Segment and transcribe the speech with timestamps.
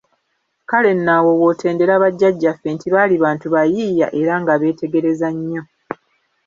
[0.69, 5.61] Kale nno awo w'otendera Bajjaajjaafe nti baali bantu bayiiya era nga beetegereza nnyo.